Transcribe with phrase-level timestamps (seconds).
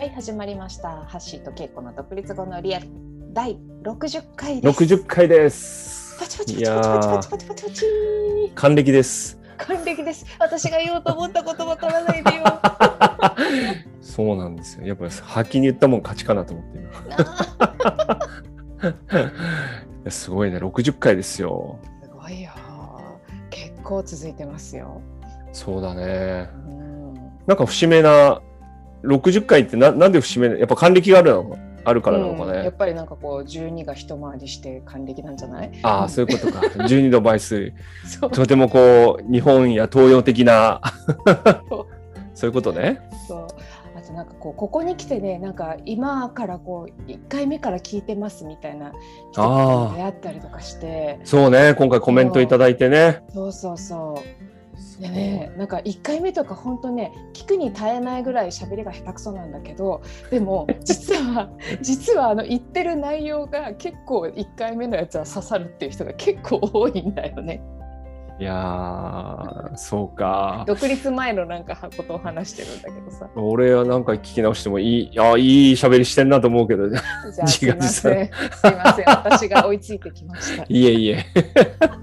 [0.00, 1.04] はい、始まりました。
[1.04, 2.88] ハッシーとケイコの独立後のリアル
[3.34, 4.82] 第60回です。
[4.82, 6.18] 60回です。
[6.18, 7.84] パチパチパチパチパチパーチパチパチ
[8.54, 9.38] 還暦です。
[9.58, 10.24] 還暦です。
[10.38, 12.44] 私が言おうと思った言葉取らないでよ。
[14.00, 14.86] そうなんですよ。
[14.86, 16.64] やっぱり先に言ったもん勝ちかなと思っ
[20.02, 21.78] て すごいね、60回ですよ。
[22.02, 22.52] すごいよ。
[23.50, 25.02] 結構続いてますよ。
[25.52, 26.48] そうだね。
[26.54, 27.14] うん、
[27.46, 28.40] なんか節目な、
[29.02, 31.58] 60回ってななんで節目なやっぱ還暦があるの？
[31.82, 32.58] あるからなのかね。
[32.58, 35.70] うんやっぱりなんかこう12が一回りして還暦なんじゃない？
[35.82, 36.60] ああ、そういうことか。
[36.84, 37.72] 12度倍数。
[38.32, 40.80] とてもこう、日本や東洋的な
[42.34, 43.00] そう、いうことね。
[43.26, 43.46] そう。
[43.96, 48.92] あとなんかこうここに来てねなんか今からこう1回目から聞いてますみたいな
[49.32, 53.22] 人あーが出会ったりとかしてそうね、今回コメントいただいてね。
[53.32, 54.20] そうそうそう
[55.00, 61.50] でねなんか1回目とか本当ね聞くに耐えないぐらい喋りが下手くそなんだけどでも 実は
[61.80, 67.62] 実はあの言ってる内容が結構1回目のやつは刺さるっていう人が結構多いんだよね
[68.40, 70.64] いやー、そうか。
[70.66, 73.28] 独立前のなんかことを話してるんだけどさ。
[73.36, 77.00] 俺はなんか聞き直してもいい、あいい喋りしてんなと思うけど、じゃ
[77.44, 78.30] あすいません。
[78.30, 79.04] すいません。
[79.06, 80.64] 私が追いついてきました。
[80.72, 81.26] いえいえ。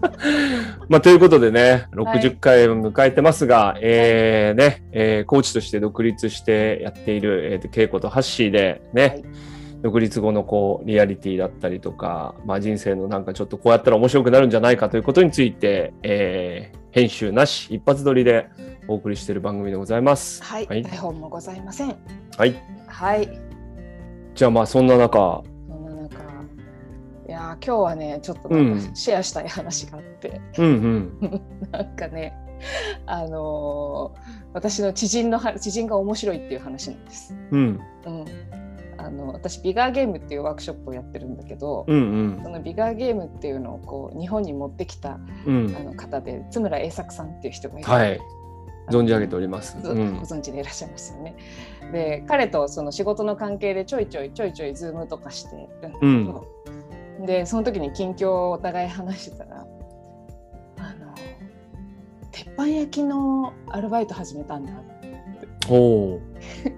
[0.88, 9.24] まあ、ということでね、60回を迎えてますが、えーね、えーコーチとして独立してやっている、えーと、稽古とハッシーでね、はい
[9.82, 18.50] 独立後のこう、リアリティだったりとか、まあ、人生のなんかちょっとこうやったら面白くなるんじゃないかということについて、えー編集なし、一発撮りで
[18.88, 20.44] お送りしている番組でございます。
[20.44, 20.82] はい、はい。
[20.82, 21.96] 台本もございません
[22.38, 22.56] はい
[22.88, 23.40] はい
[24.34, 26.24] じゃあまあ、そんな中、そんな中
[27.28, 28.50] いやー今日はねちょっと
[28.96, 31.42] シェアしたい話があって、うんうん。
[31.72, 32.34] なんかね
[33.06, 37.36] あのー私の知人のは知人が面白いっていう話なんです。
[37.52, 37.80] うん。
[38.08, 38.26] うん、
[39.08, 45.66] あの私ビガーゲームっていうワークショップをやってるんだけど、うんそのビガーゲームっていうのをこう日本に持ってきたうん。
[45.68, 45.80] うんあ。
[45.80, 48.20] の方で津村栄作さんっていう人がいて、はい。
[48.90, 49.78] 存じ上げております。
[49.82, 50.26] ごうんご。
[50.26, 51.36] 存知でいらっしゃいますよね。
[51.92, 59.64] で彼とその仕事の関係でちょいちょいちょいちょいズームとかしてるんだけど、でその時に近況をお互い話してたらあ
[60.94, 61.14] の
[62.32, 64.97] 鉄板焼きのアルバイト始めたんだおお。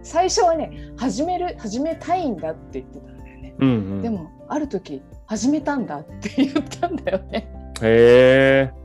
[0.03, 4.01] 最初はね始める始めたいんだって言ってたんだよね、うんうん。
[4.01, 7.51] でもある時始めたんだって言ったんだよね。
[7.81, 8.79] へえ。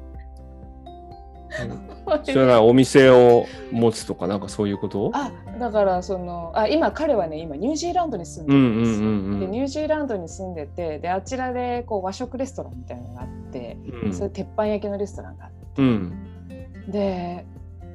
[2.25, 5.10] それはお店を持つとかなんかそういうこと？
[5.14, 9.06] あだからそのあ今彼はね今ニュージーランドに住んでうんるんですよ。
[9.06, 9.41] うんうんうん。
[9.41, 16.12] でニュージーランドに住んでてであちらでこう和食レストランみたいなのがあって、うんそれ鉄板焼きのレストランがあってうん
[16.88, 17.47] で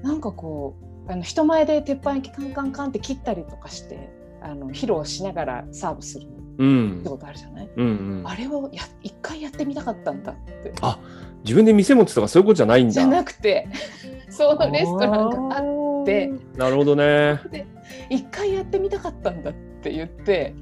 [0.02, 4.10] なんかこうあの人前で鉄板焼きカンカンカンって切ったりとかして
[4.42, 6.28] あの披露しながらサーブする
[6.60, 8.28] うんってことあるじゃない、うんうん。
[8.28, 11.00] あれをや一回やってみたかったんだってあ
[11.44, 12.94] 自分で店持つとかそういうことじゃないんだ。
[12.94, 13.68] じゃなくて
[14.30, 17.40] そのレストランがあってなるほどね。
[18.10, 20.54] 一回やってみたかったんだって言って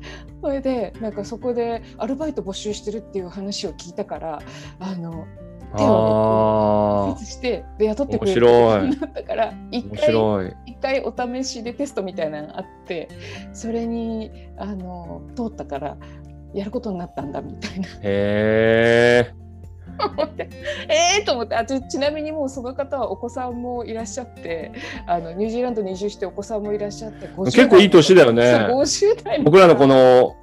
[0.42, 4.40] それでなんかそこでアルバイト募集してるっていう話を聞いたから
[4.80, 5.26] あの
[5.78, 8.90] 手をあ設してで雇ってくれる面白い。
[8.90, 10.56] こ とになったから一回。
[10.66, 13.08] 一回お試しでテストみたいなのがあって
[13.54, 15.98] それにあの通ったから
[16.54, 17.88] やることになったんだみたいな。
[17.88, 19.34] へえ。
[20.88, 21.56] えーと思って。
[21.56, 24.72] あちちなみにもうその方はお子さんもいらっしゃって
[25.08, 28.68] あのニュージーランドに移住してお子さんもいらっしゃって50結構いい年だよね。
[28.70, 30.36] そう50代僕らのこの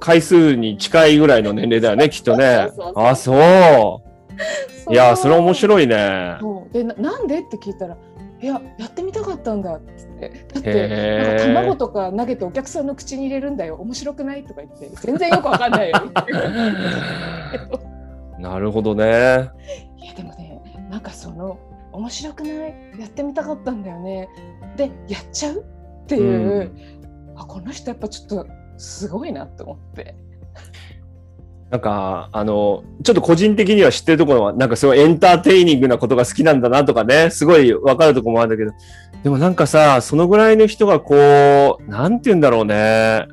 [0.00, 2.68] 回数に近いぐらいの年齢だよねきっとね。
[2.96, 4.05] あそう。
[4.90, 6.36] いやそれ面白いね。
[6.40, 7.38] そうでななんで？
[7.40, 7.96] って聞いたら
[8.42, 15.96] 「いややってみたかったんだ」っつって「だってなんか卵とか投げてお客さんの口に入れるんだよ面白くない?」とか言って全然よくわかんないよ。
[18.38, 19.48] なるほどね。
[19.96, 20.60] いやでもね
[20.90, 21.58] なんかその
[21.92, 22.74] 面白くない？
[23.00, 24.28] やってみたかったんだよね
[24.76, 25.64] でやっちゃう
[26.04, 26.70] っていう、
[27.34, 28.46] あこの人やっぱちょっと
[28.76, 30.14] すごいなと思って。
[31.70, 38.72] なんか、あの、ちょっと個人的には知ってるところは、なんかすごいエンターテイニングなことが好きなんだなとかね、すごいわかるところもあるんだけど、
[39.24, 43.26] でもなんかさ、そのぐらいの人がこう、なんて言うんだろうね、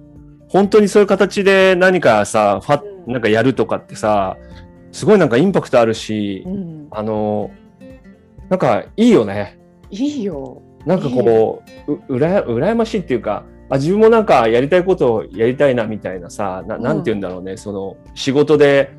[0.50, 4.38] 本当にそういう形で何かさ、ファうんなんかやるとかってさ、
[4.92, 7.52] すごいなんかインパクトあるしう、ん、あの、
[8.50, 9.60] なんかいいよね。
[9.90, 10.62] いいよ。
[10.86, 18.92] なんかこう、ううらや羨ましいっていうか、あ自分もなんかやりたいことをやりたいなみたいなさ、ななんて言うんだろうね、その仕事で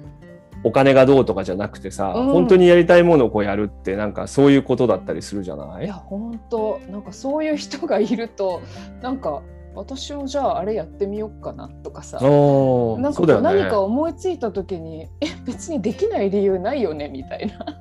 [0.65, 2.27] お金がどうとかじゃなくてさ、うん。
[2.27, 5.85] 本当にやりたいものをこうやるってなんかそういうことだったりするじゃない？
[5.85, 6.81] いや本当。
[6.91, 8.63] なんかそういう人がいると
[9.03, 9.43] なんか
[9.75, 12.19] 私もじゃああれやってみようかなとかさ。
[12.23, 17.81] おなんか何か思いついた時にえ別にできない理由ないよねみたいな。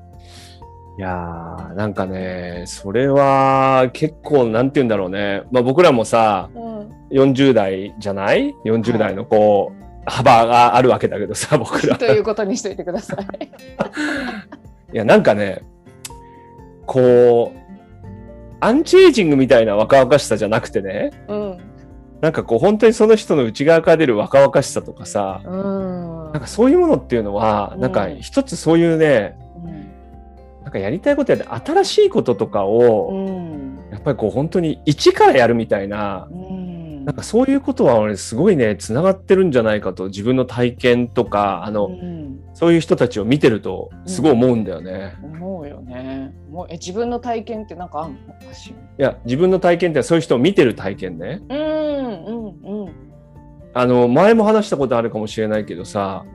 [0.95, 6.72] いやーなんかねそれは結構なんて言うんだろうね、まあ、僕らもさ、うん、
[7.11, 11.97] 40代じゃない ?40 代のこう、はい、幅があるわけだけどさ 僕ら。
[11.97, 13.45] ということにしといてください。
[14.93, 15.63] いやなんかね
[16.85, 17.63] こう
[18.59, 21.57] アンチエイジングみたいな若々しさじゃなくてね、うん、
[22.21, 27.91] なんかこう本当にその人の内側から出る若々しさとかさ、うん、なんかそういうものっていうのは、うん、なん。
[27.91, 29.91] か一つそういうね、うん、
[30.63, 33.11] なんかやりたいことやって新しいこととかを、
[33.91, 36.29] やっぱりこう本当に一からやるみたいな、
[37.05, 41.89] なんかそういうことは俺すごいねつながってるんじゃないかと自分の体験とかあの、
[42.53, 45.15] そういう人たちを見てるとすごい思うんだよね。
[45.21, 46.33] 思うよね。
[46.49, 48.21] もうえ自分の体験ってなんかあんのい
[48.97, 51.41] や自分の体験ってそういう人を見てる体験ね。
[51.49, 52.93] うんうんうん。
[53.73, 56.25] あの前も話したことあるかもしれないけどさ、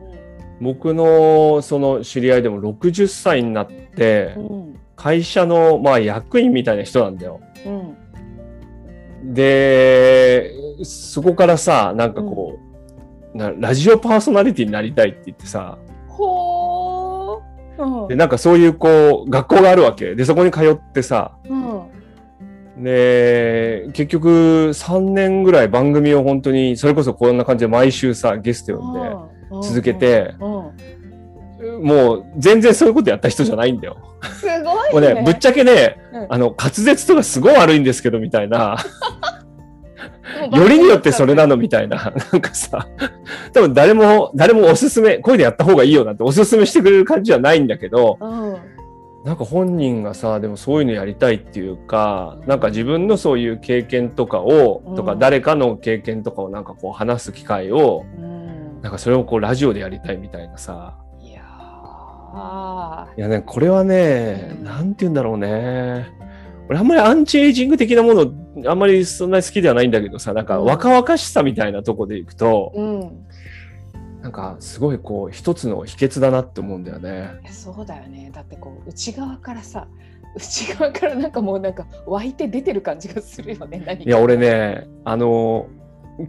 [0.61, 7.41] うん、僕のその知り合いでも60歳になって、うん、会社のまあ役員みたいな人なんだよ。
[7.65, 7.97] うん、
[9.23, 10.55] で
[10.85, 12.59] そこからさなんかこ
[13.35, 15.79] う、なラジオパーソナリティになりたいって言ってさ。
[16.09, 17.43] ほ
[18.09, 20.15] でなんかそういうこう学校があるわけ。
[20.15, 24.29] でそこに通ってさ、うん、で結局
[24.71, 30.35] 3年ぐらい番組を本当にそれこそこんな感じで毎週さゲスト呼んで続けて、
[31.81, 33.97] もう全然そういうことやった人じゃないんだよ。
[34.23, 34.47] す
[34.93, 35.15] ごいね。
[35.15, 38.77] ねぶっちゃけね、うん、あの滑舌とかすごい悪いんですけどみたいな。
[40.53, 42.87] よりによってそれなのみたいな、なんかさ、
[43.53, 48.57] 多分誰も、誰もおすすめ、声でやった方がいいよなんておすすめしてくれる感じはないんだけど、うん、
[49.25, 60.99] なんか本人がさ、でもそういうのやりたいっていうか、なんか自分のそういう経験とかを、とか誰かの経験とかをなんかこう話す機会を、うん、なんかそれをこうラジオでやりたいみたいなさ、
[63.17, 66.13] いやいやね、これはね、うん、なんて言うんだろうね。
[66.69, 68.31] 俺あんまりアンチエイジング的なもの
[68.71, 73.27] あんまりそんなに好きではないんだけどさなんか若々しさみたいなとこでいくと、うん、
[74.21, 77.41] なんかすごいこう一つの秘訣だなって思うんだよね。
[77.51, 78.31] そうだよね。
[78.35, 79.89] だってこう内側からさ
[80.35, 85.69] 内側からなんかもうなんか湧いて出てる感じがするよね何いや俺ねあの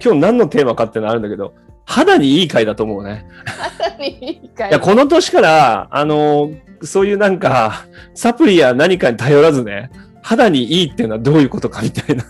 [0.02, 1.54] 今日何のテーマかってのあるんだけど
[1.90, 3.26] 肌にいい回だと思うね。
[3.46, 4.70] 肌にいい回。
[4.70, 6.52] いやこの年からあの
[6.84, 7.84] そういうなんか
[8.14, 9.90] サプリや何かに頼らずね
[10.22, 12.24] 肌にいいっていうのはどういうことかみたいな。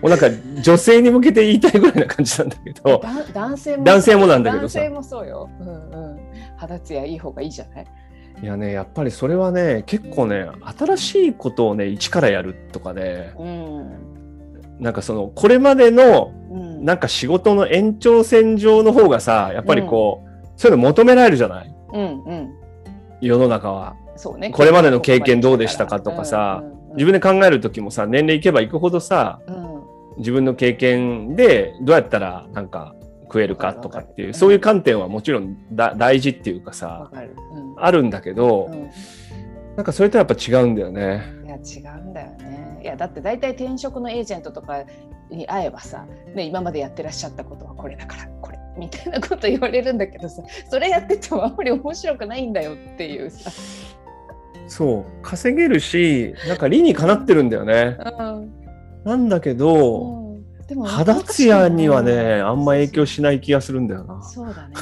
[0.00, 0.28] もうなんか
[0.62, 3.02] 女性に向けて言いたいぐらいな感じなんだけど。
[3.32, 4.78] 男性も男性もなんだけどさ。
[4.78, 6.18] 男性もそうよ、うんうん、
[6.56, 7.86] 肌ツヤいい方がいいじゃない？
[8.40, 10.46] いやねやっぱりそれはね結構ね
[10.78, 16.43] 新しいことをね一からやるとかね、うん、なんかそのこれまでの、うん、
[16.80, 22.54] なんか仕事の延長線上の方がさやっぱりこう、うん、そういうの求められるじゃない、うんうん、
[23.20, 23.96] 世の中は。
[24.16, 26.62] そうね、これまでの経験どうでしたかとかさ、
[26.92, 29.82] 自分で考える時もさ年齢いけばいくほどさ、うん、
[30.18, 32.94] 自分の経験でどうやったらなんか
[33.24, 38.90] 食えるかとかっていう、そういう観点はもちろんだ大事っていうかさ、うん、あるんだけど、うん、
[39.74, 41.24] なんかそれとやっぱ違うんだよね。
[41.44, 42.73] いや違うんだよね。
[42.84, 44.84] いやだって大体転職のエージェントとか
[45.30, 53.50] に会えばさ、ね、今までやってらっしゃったことはこれだからこれみたいなこと言われるんだけどさそれやっててもあんまり面白くないんだよっていうさ。
[54.66, 57.96] そう稼げるしなんか理にかなってるんだよね。
[57.98, 58.52] うん、
[59.04, 64.22] なんだけど、うん、でも肌ツヤにはねあんま影響しない気がするんだよな。
[64.22, 64.74] そうだね、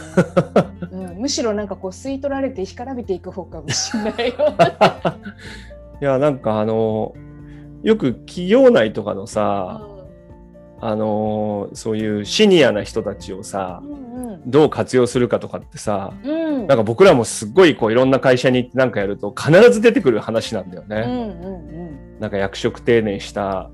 [0.93, 4.35] うん、むしろなんかこう吸い取られて干からびていく方かもしれないよ。
[6.01, 7.15] いやなんかあの
[7.83, 9.87] よく企業内とかのさ、
[10.85, 20.97] あのそういうシニアな人たちをさ、うんうん、どう活用するかとかってさ、うん、なんか僕らもすっごいこういろんな会社に行ってなんかやると必ず出てくる話なんだよね。
[21.07, 23.71] うんうんうん、なんか役職定年した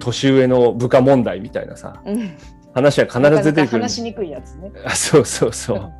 [0.00, 2.36] 年上の部下問題みたいなさ、うん、
[2.74, 3.82] 話は必ず出てくる。
[3.82, 4.72] 話しにくいやつね。
[4.84, 5.92] あそうそうそう。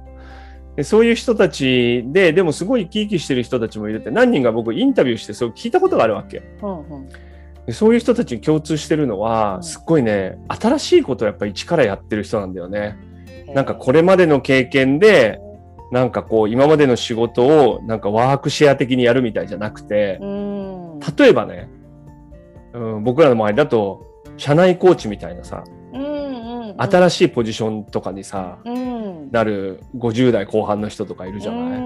[0.74, 6.42] でそういう人たちででもすごい生き生きしてる人たちもいるって何人か僕インタビューしてそう聞いたことがあるわけ。
[6.60, 7.08] うんうん
[7.70, 12.96] でそういう人たちに共通してるのは、すっごいね、新しいことをやっぱ一からやってる人なんだよね。
[13.54, 15.38] なんかこれまでの経験で、
[15.92, 20.18] なんかこう今までの仕事をなんかワークシェア的にやるみたいじゃなくて、
[21.16, 21.68] 例えばね、
[22.72, 24.04] うん、僕らの周りだと、
[24.36, 25.62] 社内コーチみたいなさ、
[26.76, 28.58] 新しいポジションとかにさ、
[29.30, 31.80] なる50代後半の人とかいるじゃない、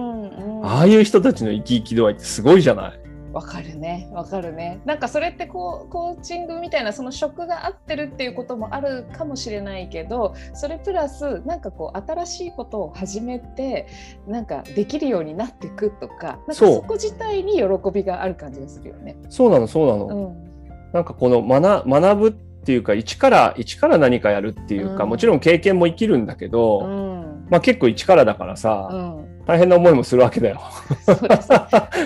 [0.62, 3.03] ああいう人たちの生き生き度合いってすごいじゃない
[3.34, 4.08] わかるね。
[4.12, 4.80] わかるね。
[4.84, 13.88] なんかそれってこうコーチングみたいなその職が合ってるっていうこともあるかもしれないけどそれプラスなんかこう新しいことを始めて
[14.28, 19.16] なんかできるようになっていくとかなんかそこ自体に喜びがある感じがするよね。
[19.28, 20.92] そうなのそうなの、うん。
[20.92, 25.10] なんかこの学学ぶっていうか一から一から何かやるっていうか、うん。
[25.10, 27.46] もちろん経験も生きるんだけど、うん。
[27.50, 29.44] まあ結構一からだからさ、うん。
[29.44, 30.62] 大変な思いもするわけだよ。
[31.04, 31.14] そ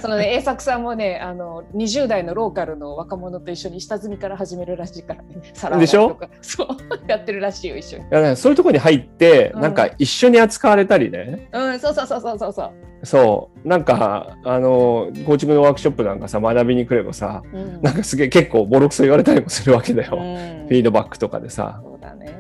[0.01, 5.37] そのね栄作さんもねあの20代のローカルの若者と一緒に下積みから始めるらしいからね。
[5.55, 6.09] サラダでしょ？
[6.09, 6.69] とかそう。
[7.07, 8.05] やってるらしいよ一緒に。
[8.05, 9.61] いやねそういうところに入って、うん。
[9.61, 12.73] なんか一緒に扱われたりね、うんそうそうそうそうそうそう。
[13.03, 20.17] そう、なんか、あの、コーチングのワークショップなんかさ、学びに来ればさ、うんなんかすげえ結構ボロクソ言われたりもするわけだよ。
[20.17, 21.81] うんフィードバックとかでさ。
[21.83, 22.37] そうだね。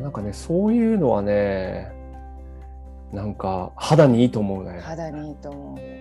[0.00, 1.92] なんかね、そういうのはね、
[3.12, 4.80] なんか肌にいいと思うね。
[4.80, 6.00] 肌にいいと思う。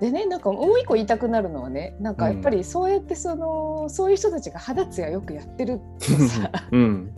[0.00, 7.14] でねなんかもう一個言いたくなるのはねなんかやっぱりそうやってその、そういう人たちが肌ツヤよくやってるとさうん。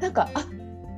[0.00, 0.44] なんかあ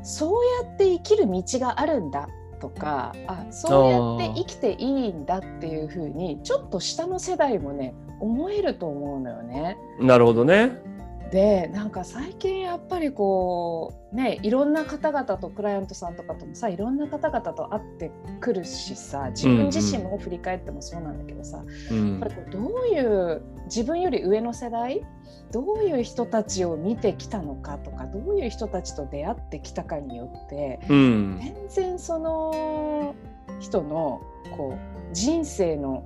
[0.02, 9.76] そうやって生きる道があるんだとかあそうやって生きていいんだっていう風にちょっと下の世代もね思えると思うのよね。
[10.00, 10.82] なるほどね。
[11.30, 25.04] でなんか最近やっぱりこうねいろんな方々とクライアントさんとかともさいろんな方々と会ってくるしさ自分自身も振り返ってもそうなんだけどさ、うんやっぱりこうどういう自分より上の世代
[25.52, 31.38] どういう人たちを見てきたのかとかどういう人たちと出会ってきたかによってうん。
[31.38, 33.14] 全然その
[33.60, 34.22] 人の
[34.56, 36.04] こう人生の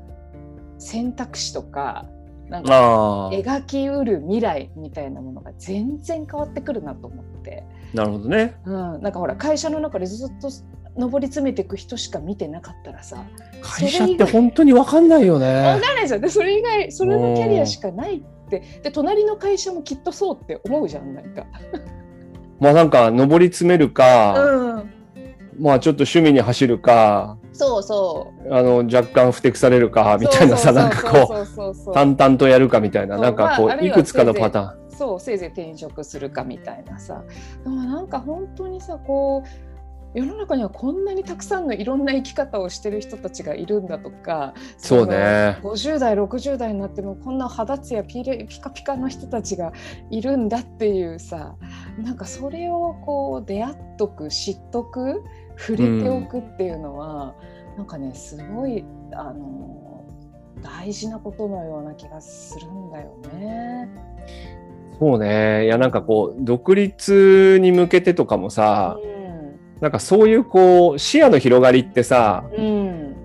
[0.79, 2.07] 選択肢とか
[2.52, 8.61] なんか描きうる未来みたいなものが全然変わってくるなと思って、なるほどね。
[8.66, 10.50] うん、なんかほら会社の中でずっと
[10.94, 13.25] 上り詰めていく人しか見てなかったらさ。
[13.62, 15.80] 会社って本当にわかんないよ分ね。
[15.80, 18.62] かんないじゃんでそれ以外それのキャリアしかないって。
[18.82, 21.47] で隣の会社もきっとそうって思うじゃんなんか。
[22.61, 24.90] まあなんか上り詰めるか、うん、
[25.59, 28.54] まあちょっと趣味に走るか、そうそう。
[28.54, 34.82] あの若干ふてくされるかみたいなさ、なんかこそう淡々とやるかみたいな、なんかこういくつかのパターン。
[34.90, 37.23] そうせいぜい転職するかみたいなさ。
[37.64, 39.49] でもなんか本当にさこう
[40.14, 45.59] 世の中にはこんなにたくさんのいろんな生き方をしてる人たちがいるんだとかそうね。
[45.62, 49.73] その50代60代になってもこんな肌ツヤピレピカピカの人たちが
[50.11, 51.56] いるんだっていうさ
[51.99, 55.23] なんかそれをこう出会っとく知っとく
[55.56, 57.35] 触れておくっていうのは、
[57.76, 60.04] なんかねすごいあの
[60.62, 63.88] 大事なことのような気がするんだよね。
[64.99, 65.64] そうね。
[65.64, 68.99] いやなんかこう独立に向けてとかもさ、
[69.80, 73.16] なんかそういうこう視野の広がりってさ、うん。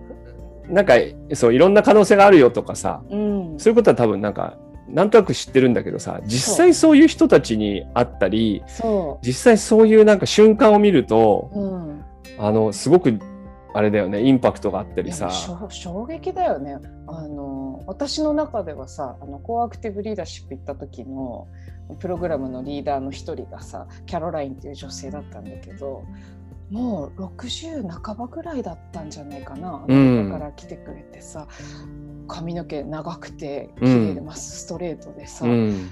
[0.69, 0.96] なんか
[1.34, 3.60] そういろんな可能性があるよとかさ、うん。
[3.60, 4.57] そういうことは多分なんか
[4.89, 6.98] なんとなく知ってるんだけどさ、実際そう。
[6.98, 11.87] いう人たちに会ったり、そ実際そういうなんか瞬間を見ると、う、うん、
[12.38, 13.20] あのすごく
[13.74, 15.29] あれだよねインパクトがあったりさ。
[15.29, 16.77] 衝衝撃だよね
[17.08, 21.48] あの私の中ではさあのコアアクティブリーダーシップ行った時の
[22.00, 26.03] プログラムのリーダーの一人がさキャロラインっていう女性だったんだけど
[26.70, 31.48] もう60半ばぐらいだったんじゃないかなアメリカから来てくれてさ、
[32.27, 35.89] 髪の毛長くて綺麗でうんまっストレートでさ、うん。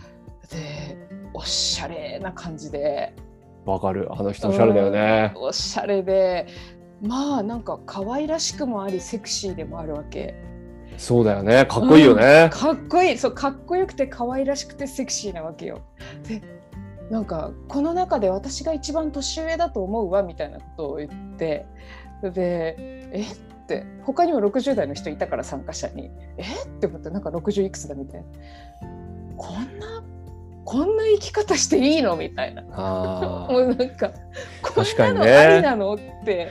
[0.50, 3.16] でおしゃれな感じで
[3.66, 4.08] わかる。
[4.12, 5.34] あの人おしゃれだよね。
[5.36, 6.48] おしゃれで。
[7.02, 10.36] まあなんか可愛らしくもありセクシーでもあるわけ。
[10.98, 11.66] そうだよね。
[11.66, 12.50] かっこいいよね。
[12.54, 13.18] かっこいい。
[13.18, 15.82] そうかっこよくて可愛らしくてセクシーなわけよ。
[16.28, 16.42] で
[17.10, 21.66] なんかこの中で私が一番年上だと思うわみたいなことを言って。
[22.22, 22.76] で
[23.12, 23.36] えっ
[23.68, 23.86] て。
[24.04, 26.12] 他にも60代の人いたから参加者に。
[26.38, 26.44] え？
[26.44, 28.28] って思ってなんか60いくつだみたいな。
[29.38, 29.95] こんな
[30.66, 32.16] こんな生き方していいの？
[32.18, 32.64] みたいな。
[32.74, 34.10] あ もうなんか
[34.62, 35.94] こんなのありなの？
[35.94, 36.50] って。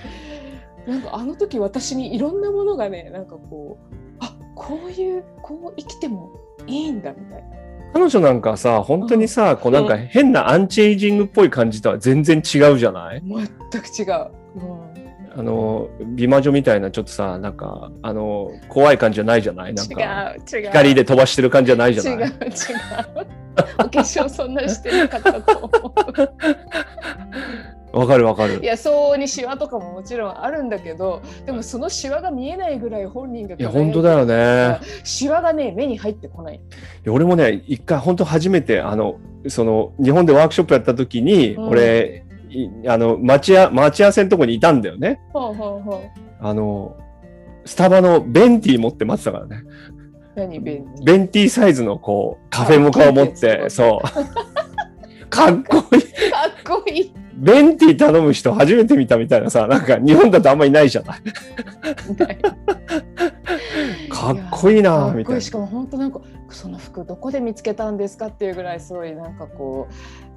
[0.87, 6.31] なんかあの時私にいろんなものがねなんかこうあこういうこう生きても
[6.67, 7.49] いいんだみたいな。
[7.95, 13.23] 彼女なんかさ、本当にさ、こうなんか変なアンチエイジングっぽい感じとは全然違うじゃない？
[13.25, 14.31] 全く違う。
[14.57, 14.84] うん
[15.37, 19.75] あの、美魔女みたいなちょっとさ、なんか、あの、怖い感じじゃないじゃない？
[19.75, 20.67] なんか、違う違う。
[20.69, 22.15] 光で飛ばしてる感じじゃないじゃない？
[22.15, 22.31] 違う違う。
[23.79, 25.95] お化粧そんなしてなかったと思
[27.93, 28.49] わかるわかう。
[28.51, 28.65] いる。
[28.65, 34.81] やそうにシワとかももちろんあるんだけどでもそのシワが見えないぐらい本人がいや、本当だよね。
[35.05, 36.57] シワがね目に入ってこない。
[36.57, 36.61] い
[37.05, 42.34] や俺もね、一回本当初めて、あの、その、日本でワークショップやった時に、うん俺、い
[42.87, 45.21] あの、待ちや、待ち合わせのとこにいたんだよね。
[45.33, 46.97] ほうほうほうあの、
[47.65, 49.63] スタバのベンティー持って待ってたからね。
[50.37, 54.09] 何ベンティベンティサイズのこうカフェモカを持って、そう。
[55.31, 56.03] かっこいい。
[56.03, 56.09] か
[56.49, 57.13] っこいい。
[57.37, 61.21] ベンティ頼む人初めて見たみたいなさ、なんか日本だとあんまりいないじゃない。
[64.15, 65.41] かっこいいなみたいな。
[65.41, 69.89] しかも本当なんかその服どこで見つけたんですかっていうぐらいすごいなんかこ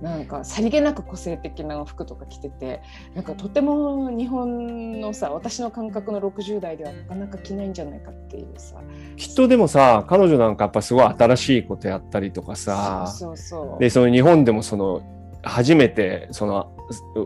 [0.02, 2.82] うなんかさりげなく個性的な服とか着てて
[3.14, 8.78] なんかとても日本のさ私の感覚の60代ではなかなか着ないんじゃないかっていうさ。
[9.16, 13.80] きっとでもさ、彼女なんかやっぱすごい新しいことやったりとかさ、そうそうそう。
[13.80, 15.02] で、その日本でもその、
[15.44, 16.72] 初めてその、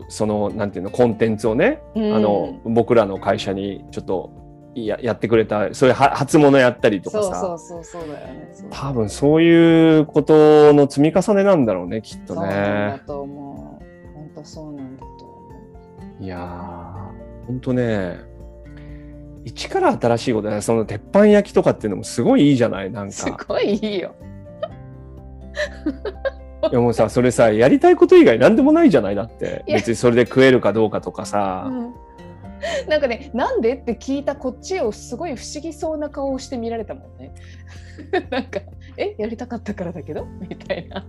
[0.08, 2.14] その、なんていうの、コンテンツをね、うん。
[2.14, 4.41] あの、僕らの会社にちょっと
[4.74, 13.02] ややってくれた、そういうは初物やったりとかさ、そうそうそうそうだよね多分そういうことの積み重ねなんだろうね、きっとそうなんだね。
[13.06, 15.48] と思う本当そうなんだと思
[16.20, 18.20] ういやー、ほんとね、
[19.44, 23.44] 一から新しいことだねその鉄板焼きとかっていうのもすごいいいじゃないなんすか。
[23.46, 24.14] ごいいいよ
[26.70, 29.64] いやもうさ、それさ、やりたいこと以外何でもないじゃないだって。
[29.66, 31.66] 別にそれで食えるかどうかとかさ。
[31.68, 31.94] うん
[32.88, 37.32] なんかね、なんでって聞いたこっちをすごい不思議そうな顔をして見られたもんね。
[38.30, 38.60] なんか、
[38.96, 40.26] え、やりたかったからだけど？
[40.48, 41.04] みたいな。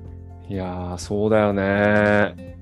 [0.49, 2.53] いやー、そうだよね。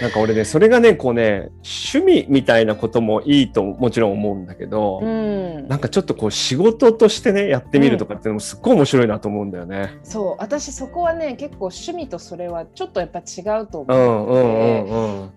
[0.00, 1.48] なんか俺ね、それがね、こうね、
[1.92, 9.90] 趣味みたいなこともいいともちろん思うんだけど、うんなんかちょっとこう仕事としてね、やってみるとかっていうのもすっごい面白いなと思うんだよね。
[10.04, 14.32] そう、私そこはね、結構趣味とそれはちょっとやっぱ違うとうん思う。
[14.32, 15.30] うんうんうん。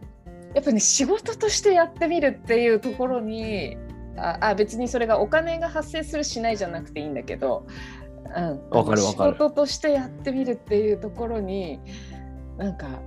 [0.54, 3.78] やっぱね、仕事としてやってみるっていうところに、
[4.18, 7.66] ああ別にそれがお金が発生するしないじゃなくていいんだけど、
[8.36, 11.80] うん、わかるわかる仕事としてやってみるっていうところに
[12.58, 13.02] なんか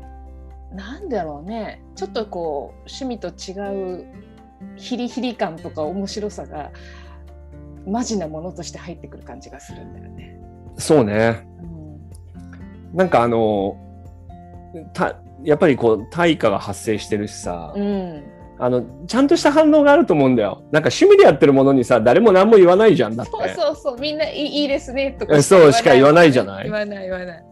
[0.73, 4.07] なんだろうねちょっとこう趣味と違う
[4.77, 6.73] ヒリヒリ感とか面白さが
[7.87, 10.41] マジなものとして入ってくる感じがするんだよね。
[10.77, 11.47] そうね。
[12.93, 13.77] なんかあの、
[14.93, 17.87] たやっぱりこう対価が発生してるしさ、うん、う
[18.19, 18.25] ん
[18.59, 20.63] あの、ちゃんとした反応があると思うんだよ。
[20.73, 23.33] なんか趣味でやってるものにさ、誰も何も言わないじゃんだって。
[23.33, 24.01] そうそうそう。
[24.01, 26.65] みんないいですねとえかそうしか言わないじゃない？
[26.65, 27.45] 言わない言わない。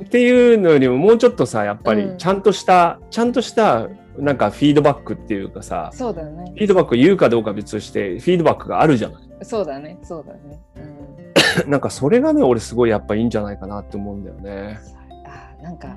[0.00, 2.18] っていうのよりももうちょっとさやっぱりうん。
[2.18, 6.50] ちゃんとした、ちゃんとしたなんかフィードバックっていうかさそうだね。
[6.56, 9.22] フィードバック言うかどうか別としてフィードバックがあるじゃない？
[9.44, 9.98] そうだね。
[10.02, 10.60] そうだね。
[11.64, 11.70] うん。
[11.70, 14.78] なんかそれがね俺すごいやっぱいいんじゃないかなって思うんだよね。
[15.26, 15.96] あなんか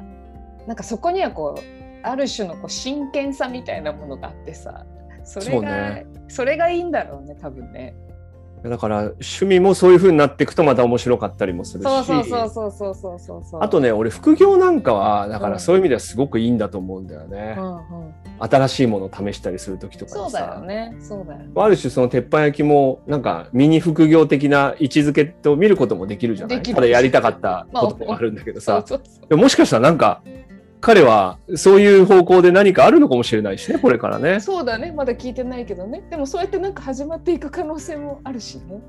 [0.69, 4.85] なんかそこにはこうある種のこう真剣さみたいなものがあってさ
[5.23, 7.95] それが、ね、それがいいんだろうね多分ね。
[8.63, 11.87] だから趣味もそういうふうになっていくとまた面白かったりもするし。
[11.87, 17.73] あとね俺副業なんかはだからそういう意味ではすごくいいんだと思うんだよね、うんうん。
[17.73, 20.95] うん、新しいものを試したりする時とかそうだよね。
[20.99, 21.49] そうだよね。
[21.55, 26.61] ある種その鉄板焼きもなんかミニ副業的な位置づけと見ることもできるじゃない？
[26.61, 28.97] ただやりたかったこともあるんだけどさ、 ま
[29.31, 30.21] あ、もしかしたらなんか
[30.81, 34.39] 彼はそういう方向で何かあるのかもしれないしねこれからね。
[34.39, 38.81] そうだねまだ聞いてないけどねでもそうやってなんか始まっていく可能性もあるしね。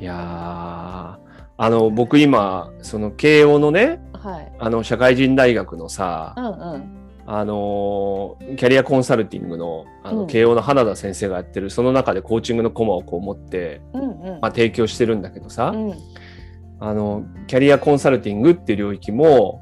[0.00, 1.28] いやー
[1.60, 4.52] あの僕今その慶応のねはい。
[4.58, 6.94] あの社会人大学のさうんうん。
[7.26, 14.04] あのーキャリアコンサルティングのあの、うん慶応の花田先生がやってるその中でコーチングのコマをこう持って、うんう
[14.36, 14.40] ん。
[14.40, 15.94] まあ、提供してるんだけどさ、うん
[16.80, 19.60] あのキャリアコンサルティングっていう領域も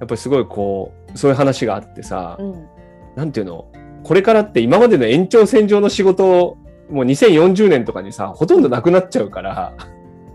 [0.00, 2.66] やっぱりすごいこうそういう話があってさ、うん
[3.14, 3.66] なんていうの？
[4.02, 6.58] これからって今までの延長線上の仕事
[6.90, 9.74] もう2040年とかにさほとんどなくなっちゃうから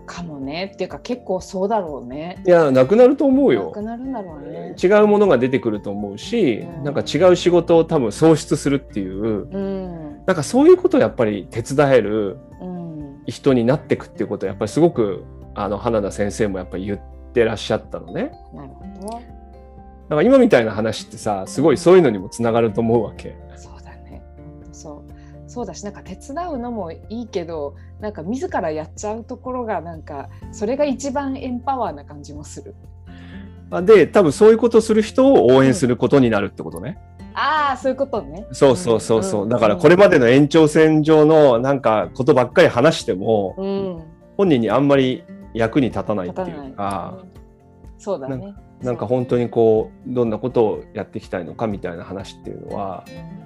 [0.06, 2.42] かもねっていうか結構そうだろうね。
[2.44, 3.82] いやなくなると思うなよく。
[3.82, 4.74] なるんだろうね。
[4.82, 17.00] 違うものが出てくると思うし、うんなんか違う仕事を多分創出するっていううんなんかそういうことをやっぱり手伝えるうん人になっていくっていうことはやっぱりすごくあの花田先生もやっぱり言っ
[17.32, 18.32] てらっしゃったのね。
[18.52, 19.39] なるほど。
[20.10, 23.36] なんか今みたいな話ってさすごいそういうのにもつながると思うわけ。
[23.56, 24.20] そうだね。
[24.72, 25.12] そう。
[25.48, 32.74] そうだし、なんか手伝うのもいいけど、なんか自らやっちゃうところが、なんかそれが一番エンパワーな感じもする。
[33.70, 36.98] あで多分そういうことする人を応援することになるってことね。
[37.34, 38.46] ああ、そういうことね。
[38.50, 39.46] そうそうそうそう。
[39.46, 44.02] んだからこれまでの延長線上のなんかことばっかり話してもうん、
[44.36, 45.22] 本人にあんまり
[45.54, 47.30] 役に立たないっていうか、うん
[48.00, 48.54] そうだね。
[48.82, 53.40] なんか本当にこうどんなことをやっていきたいのかみたいな話っていうのはうん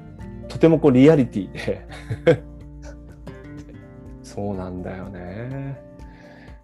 [0.49, 1.87] とてもこうリアリティで
[4.23, 5.83] そうなんだよね。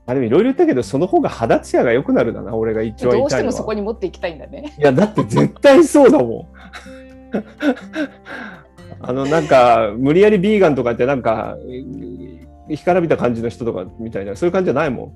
[0.07, 3.53] あでもいろいろ言ったけどその方が肌ツヤが良くなるだな俺が一番どうして言いたいのは。
[3.53, 4.75] もそこに持っていきたいんだね。
[4.79, 6.47] いやだって絶対そうだもん。
[9.03, 11.57] あのなんか無理やりビーガンとかってなんか
[12.69, 15.13] 干からびた感じの人とかみたいなそういう感じじゃないもん。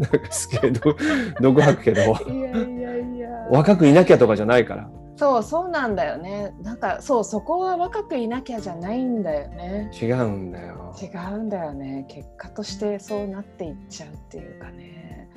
[0.00, 0.96] なんかすげえ毒
[1.40, 3.30] 毒吐くけどいやいやいや。
[3.50, 4.90] 若くいなきゃとかじゃないから。
[5.16, 6.54] そうそうなんだよね。
[6.62, 9.90] なんかそうそこは若くいなきゃじゃないんだよね。
[10.00, 10.94] 違うんだよ。
[10.98, 12.06] 違うんだよね。
[12.08, 15.28] 結果としてそうなっていっちゃうっていうかね。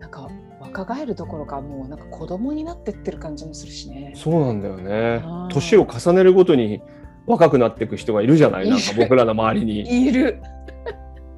[0.00, 0.28] なんか
[0.58, 4.14] 若返るどころかもうなんか子供になってってる感じもするしね。
[4.16, 5.22] そうなんだよね。
[5.52, 6.82] 年を重ねるごとに
[7.26, 8.68] 若くなっていく人がいるじゃない。
[8.68, 10.06] なんか僕らの周りに。
[10.08, 10.42] いる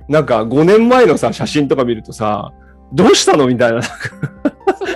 [0.09, 2.53] なんか5年前のさ写真とか見るとさ
[2.93, 3.83] どうしたのみたいな。
[3.83, 3.93] そ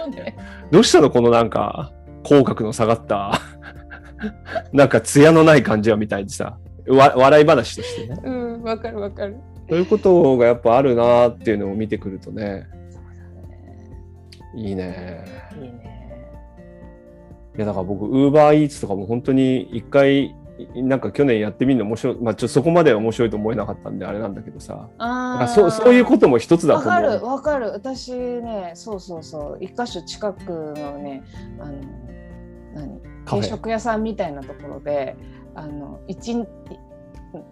[0.06, 0.36] うね。
[0.70, 1.92] どうしたのこのなんか
[2.24, 3.40] 口角の下がった。
[4.72, 6.58] なんか艶のない感じはみたいでさ。
[6.88, 8.20] わ笑い話としてね。
[8.24, 9.36] うんわかるわかる。
[9.68, 12.66] そういうことがやっぱあるなっていうのを見てくるとね。
[12.90, 13.02] そう
[13.34, 13.90] だね。
[14.54, 15.24] いいね。
[15.56, 15.96] いいね。
[17.56, 20.34] いやだから僕ウーバーイーツとかも本当に一回
[20.74, 27.02] なんか去年やってみるの面白いまあちょっとそこまでは面白いと思えなかったんであれなんだけどさあそうそういうことも一つだわと思う。
[27.02, 30.42] かるわかる私ねそうそうそう一箇所近く
[30.76, 31.22] のね
[31.60, 31.74] あの
[32.74, 33.00] 何？
[33.26, 35.16] 定食屋さんみたいなところで
[35.54, 36.46] あの一日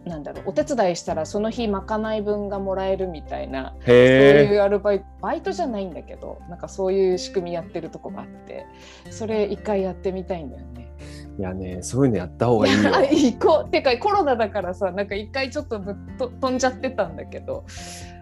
[0.06, 3.94] なんだろうお手伝いしたらその日まかない分がもらえるみたいなそう。
[3.94, 8.66] いうアルバイトバイトじゃないんだけどなんかそういう仕組みやってるとこがあって
[9.10, 10.92] それ一回やってみたいんだよね。
[11.38, 12.90] いやねそういうのやった方がいいよ。
[12.94, 17.64] あ行こうてかコロナだからさなんか一回ちょっとぶっと飛んじゃってたんだけど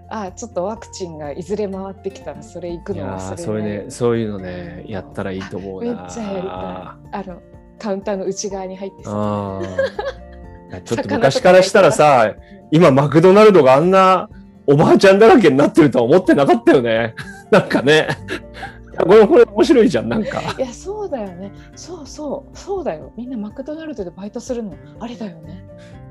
[0.09, 5.93] あちょっとワクチンがいずれ回ってきたらそれ行くの忘れないーそれねそういうのねやったらいいと思うな。
[5.93, 7.41] めっちゃやりたいあの
[7.79, 9.61] カウンターの内側に入ってさ
[10.85, 12.35] ちょっと昔からしたらさ
[12.71, 14.29] 今マクドナルドがあんな
[14.67, 17.15] おばあちゃんだらけになってるとは思ってなかったよね。
[17.51, 18.09] なんかね。
[18.99, 20.41] これこれ面白いじゃんなんか。
[20.59, 21.53] いやそうだよね。
[21.77, 23.13] そうそうそうだよ。
[23.17, 24.75] みんなマクドナルドでバイトするの。
[25.01, 25.65] ありだよね。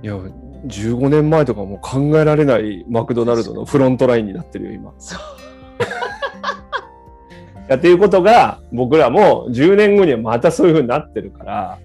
[0.04, 4.94] いや15年前とかもう考えられないマクドナルドのフロントラインになってるよ今。
[4.98, 5.20] そう。
[7.70, 11.80] やっていうことが僕らも10年後にはまたそういう風になってるから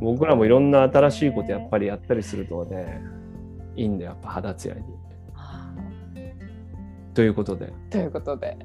[0.00, 3.02] 僕らもいろんな新しいことやっぱりやったりするとね
[3.76, 4.82] いいんだよやっぱ肌ツヤに。
[7.14, 7.72] ということで。
[7.90, 8.56] ということで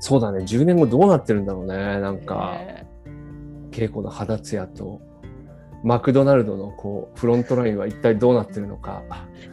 [0.00, 0.44] そうだね。
[0.44, 1.76] 10年後どうなってるんだろうね。
[2.00, 2.86] なんかね。
[3.70, 5.00] 稽古の肌ツヤと。
[5.82, 9.02] マクドナルドのこうフロントラインは一体どうなってるのか。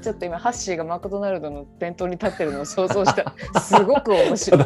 [0.02, 3.34] ちょっと今ハッシーがマクドナルドの店頭に立ってるのを想像した。
[3.60, 4.63] すごく面た白い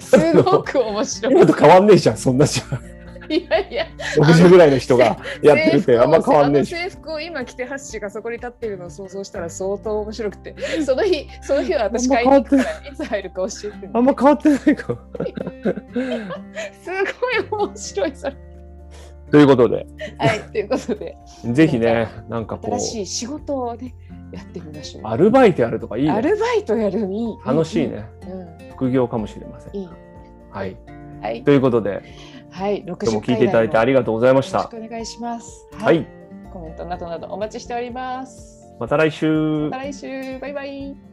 [0.00, 1.34] すごく面白い。
[1.34, 2.97] 今と変わんねえじゃんそんなじゃん。
[3.28, 3.86] いやいや。
[4.16, 6.74] 60ぐらいの人がやってるってあんま変わんねえし。
[6.74, 10.54] 制服を今着てハッシーがそこに立ってるのを想像したら相当面白くて。
[10.84, 13.86] その日その日は私買いに行くからいつ入るか教えて。
[13.86, 14.98] ねあんま変わってないか。
[16.82, 16.90] す
[17.50, 18.36] ごい面白いそれ。
[19.30, 19.86] ということで、
[20.18, 21.16] はいということで。
[21.52, 23.94] ぜひね、なんかこ新しいう仕事をね
[24.32, 25.02] やってみましょう。
[25.04, 26.30] アルバイトやるとかいいアね。
[26.30, 27.36] ルバイトやるいい。
[27.44, 28.08] 楽しいね。
[28.22, 28.70] うん。
[28.70, 29.76] 副業かもしれません。
[29.76, 29.88] いい。
[30.50, 30.76] はい。
[31.20, 31.44] はい。
[31.44, 32.02] ということで、
[32.58, 34.80] はい60今日も聞いていただいてありがとうございましたよろし。
[34.80, 36.04] くお願いしますはい。
[36.52, 39.84] コメントなどなどお待ちしておりますまた来週また。
[39.84, 41.07] 来週バイバイ